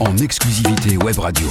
[0.00, 1.48] En exclusivité web radio.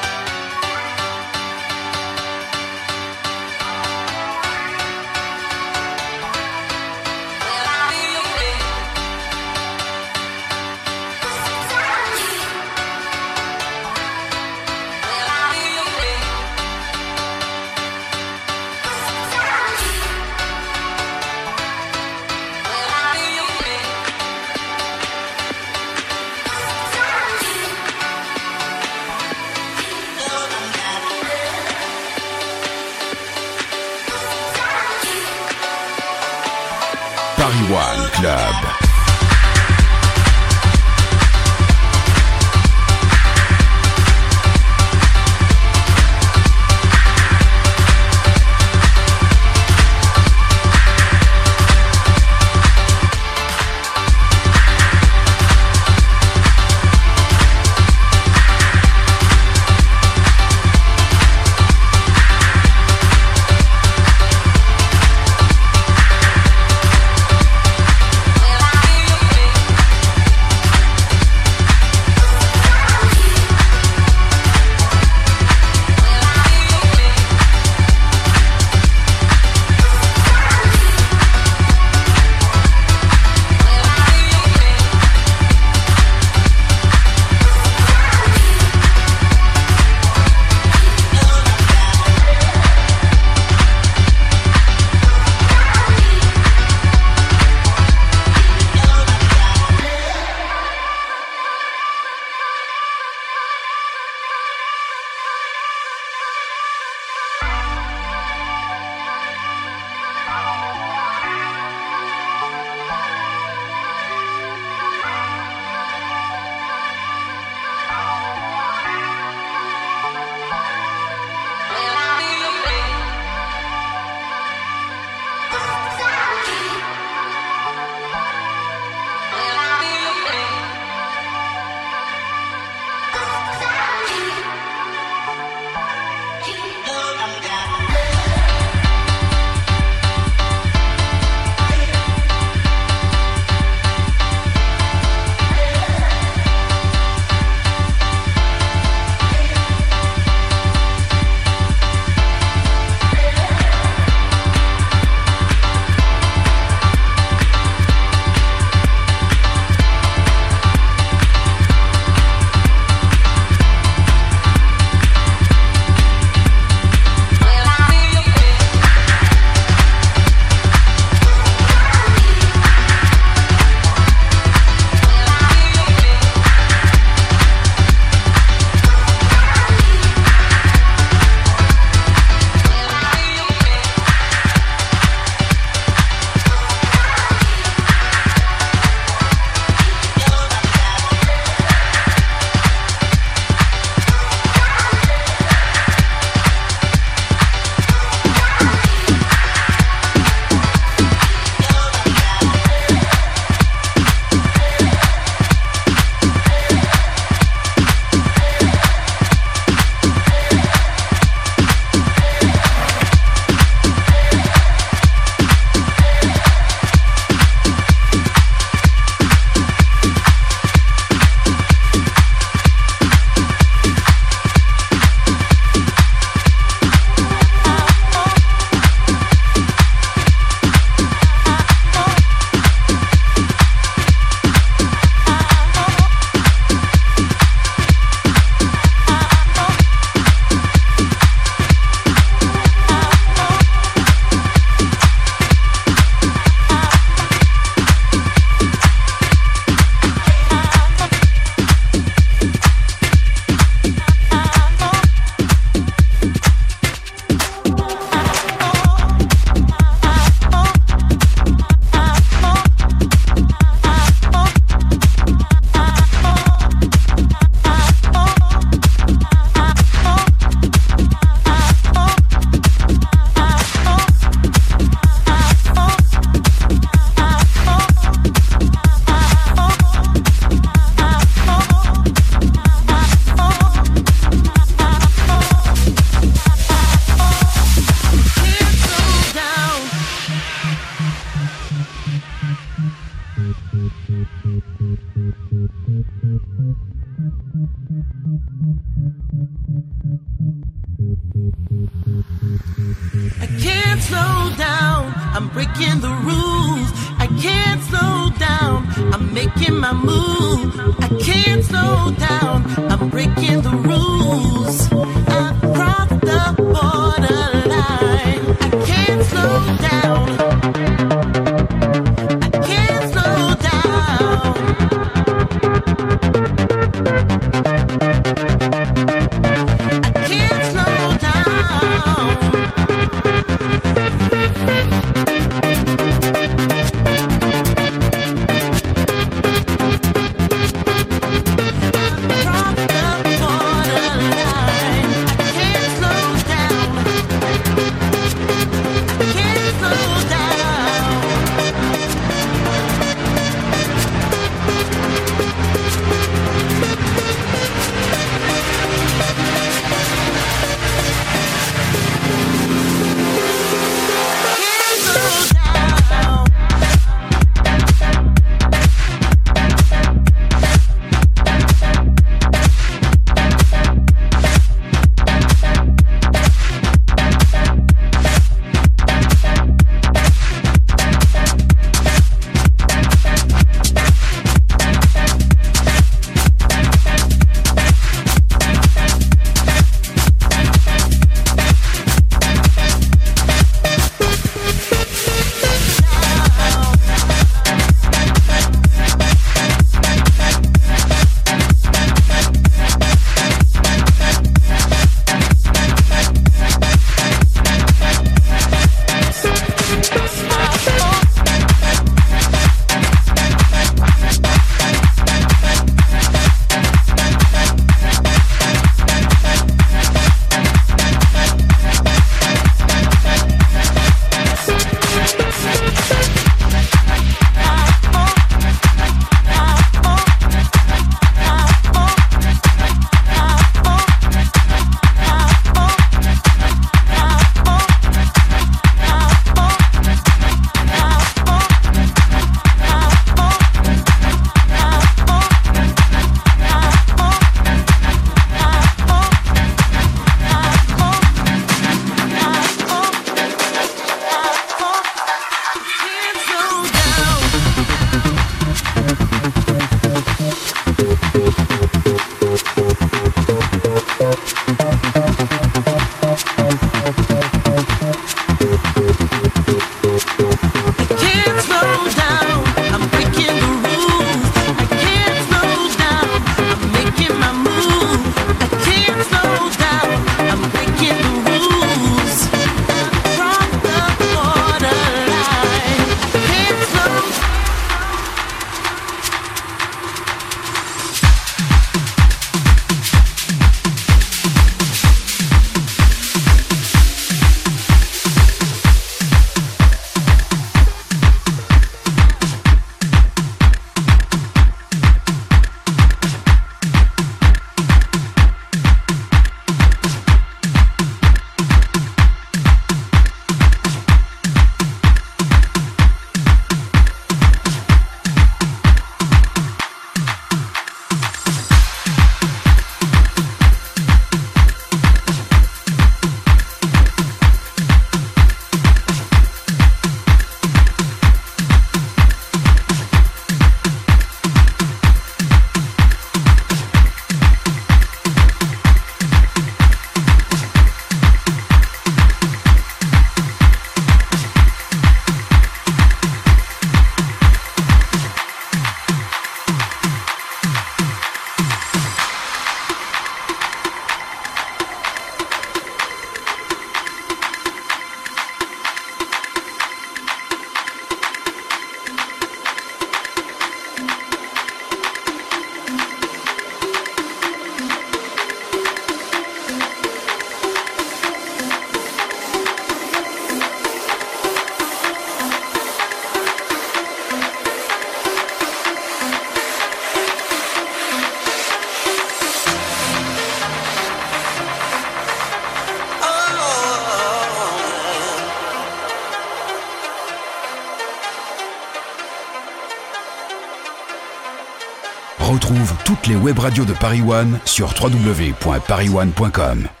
[596.51, 600.00] Web radios de Paris One sur www.parisone.com.